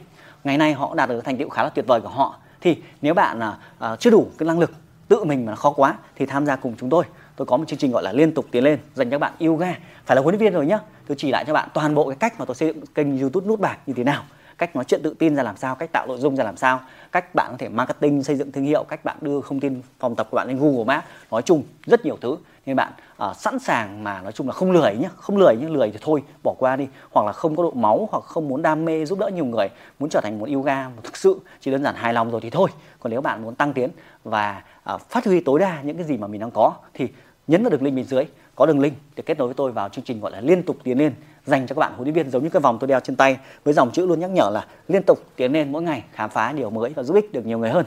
ngày 0.43 0.57
nay 0.57 0.73
họ 0.73 0.95
đạt 0.95 1.09
được 1.09 1.25
thành 1.25 1.37
tựu 1.37 1.49
khá 1.49 1.63
là 1.63 1.69
tuyệt 1.69 1.87
vời 1.87 2.01
của 2.01 2.09
họ. 2.09 2.39
Thì 2.61 2.77
nếu 3.01 3.13
bạn 3.13 3.39
à, 3.39 3.57
à 3.79 3.95
chưa 3.95 4.09
đủ 4.09 4.27
cái 4.37 4.47
năng 4.47 4.59
lực 4.59 4.71
tự 5.07 5.23
mình 5.23 5.45
mà 5.45 5.55
khó 5.55 5.69
quá 5.69 5.97
thì 6.15 6.25
tham 6.25 6.45
gia 6.45 6.55
cùng 6.55 6.75
chúng 6.79 6.89
tôi. 6.89 7.03
Tôi 7.35 7.45
có 7.45 7.57
một 7.57 7.63
chương 7.67 7.79
trình 7.79 7.91
gọi 7.91 8.03
là 8.03 8.11
liên 8.13 8.33
tục 8.33 8.45
tiến 8.51 8.63
lên 8.63 8.79
dành 8.93 9.09
cho 9.09 9.19
bạn 9.19 9.33
yoga. 9.39 9.75
Phải 10.05 10.15
là 10.15 10.21
huấn 10.21 10.35
luyện 10.35 10.41
viên 10.41 10.53
rồi 10.53 10.65
nhá. 10.65 10.79
Tôi 11.07 11.17
chỉ 11.19 11.31
lại 11.31 11.43
cho 11.47 11.53
bạn 11.53 11.69
toàn 11.73 11.95
bộ 11.95 12.09
cái 12.09 12.17
cách 12.19 12.39
mà 12.39 12.45
tôi 12.45 12.55
xây 12.55 12.67
dựng 12.67 12.85
kênh 12.95 13.19
youtube 13.19 13.47
nút 13.47 13.59
bạc 13.59 13.77
như 13.85 13.93
thế 13.93 14.03
nào 14.03 14.23
cách 14.57 14.75
nói 14.75 14.83
chuyện 14.83 15.01
tự 15.03 15.15
tin 15.19 15.35
ra 15.35 15.43
làm 15.43 15.57
sao 15.57 15.75
cách 15.75 15.89
tạo 15.93 16.07
nội 16.07 16.17
dung 16.17 16.35
ra 16.35 16.43
làm 16.43 16.57
sao 16.57 16.79
cách 17.11 17.35
bạn 17.35 17.47
có 17.51 17.57
thể 17.57 17.69
marketing 17.69 18.23
xây 18.23 18.35
dựng 18.35 18.51
thương 18.51 18.63
hiệu 18.63 18.83
cách 18.83 19.05
bạn 19.05 19.17
đưa 19.21 19.41
thông 19.41 19.59
tin 19.59 19.81
phòng 19.99 20.15
tập 20.15 20.27
của 20.31 20.37
bạn 20.37 20.47
lên 20.47 20.59
google 20.59 20.83
maps. 20.83 21.07
Nói 21.31 21.41
chung 21.41 21.63
rất 21.85 22.05
nhiều 22.05 22.17
thứ. 22.21 22.37
Nên 22.65 22.75
bạn 22.75 22.93
uh, 23.29 23.35
sẵn 23.35 23.59
sàng 23.59 24.03
mà 24.03 24.21
nói 24.21 24.31
chung 24.31 24.47
là 24.47 24.53
không 24.53 24.71
lười 24.71 24.95
nhé 24.95 25.09
không 25.15 25.37
lười 25.37 25.55
nhưng 25.59 25.73
lười 25.73 25.91
thì 25.91 25.97
thôi 26.01 26.23
bỏ 26.43 26.53
qua 26.59 26.75
đi. 26.75 26.87
Hoặc 27.11 27.25
là 27.25 27.31
không 27.31 27.55
có 27.55 27.63
độ 27.63 27.71
máu 27.71 28.07
hoặc 28.11 28.23
không 28.23 28.47
muốn 28.47 28.61
đam 28.61 28.85
mê 28.85 29.05
giúp 29.05 29.19
đỡ 29.19 29.27
nhiều 29.27 29.45
người 29.45 29.67
muốn 29.99 30.09
trở 30.09 30.21
thành 30.21 30.39
một 30.39 30.49
yoga 30.53 30.89
một 30.89 31.01
thực 31.03 31.17
sự 31.17 31.39
chỉ 31.61 31.71
đơn 31.71 31.83
giản 31.83 31.95
hài 31.95 32.13
lòng 32.13 32.31
rồi 32.31 32.41
thì 32.41 32.49
thôi. 32.49 32.69
Còn 32.99 33.11
nếu 33.11 33.21
bạn 33.21 33.43
muốn 33.43 33.55
tăng 33.55 33.73
tiến 33.73 33.89
và 34.23 34.63
uh, 34.93 35.01
phát 35.01 35.25
huy 35.25 35.39
tối 35.39 35.59
đa 35.59 35.81
những 35.81 35.97
cái 35.97 36.05
gì 36.05 36.17
mà 36.17 36.27
mình 36.27 36.41
đang 36.41 36.51
có 36.51 36.73
thì 36.93 37.07
nhấn 37.47 37.63
vào 37.63 37.69
đường 37.69 37.83
link 37.83 37.95
bên 37.95 38.05
dưới 38.05 38.25
có 38.55 38.65
đường 38.65 38.79
link 38.79 38.93
để 39.15 39.23
kết 39.25 39.37
nối 39.37 39.47
với 39.47 39.55
tôi 39.55 39.71
vào 39.71 39.89
chương 39.89 40.05
trình 40.05 40.19
gọi 40.19 40.31
là 40.31 40.41
liên 40.41 40.63
tục 40.63 40.77
tiến 40.83 40.97
lên 40.97 41.13
dành 41.45 41.67
cho 41.67 41.75
các 41.75 41.79
bạn 41.79 41.93
huấn 41.93 42.03
luyện 42.03 42.13
viên 42.13 42.29
giống 42.29 42.43
như 42.43 42.49
cái 42.49 42.59
vòng 42.59 42.77
tôi 42.79 42.87
đeo 42.87 42.99
trên 42.99 43.15
tay 43.15 43.37
với 43.63 43.73
dòng 43.73 43.91
chữ 43.91 44.05
luôn 44.05 44.19
nhắc 44.19 44.29
nhở 44.29 44.49
là 44.53 44.65
liên 44.87 45.03
tục 45.03 45.19
tiến 45.35 45.51
lên 45.51 45.71
mỗi 45.71 45.81
ngày, 45.81 46.03
khám 46.11 46.29
phá 46.29 46.51
điều 46.51 46.69
mới 46.69 46.93
và 46.95 47.03
giúp 47.03 47.13
ích 47.13 47.33
được 47.33 47.45
nhiều 47.45 47.59
người 47.59 47.69
hơn. 47.69 47.85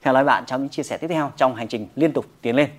gặp 0.02 0.12
lại 0.12 0.24
bạn 0.24 0.44
trong 0.46 0.60
những 0.60 0.70
chia 0.70 0.82
sẻ 0.82 0.96
tiếp 0.96 1.08
theo 1.08 1.32
trong 1.36 1.54
hành 1.54 1.68
trình 1.68 1.86
liên 1.96 2.12
tục 2.12 2.24
tiến 2.42 2.56
lên. 2.56 2.70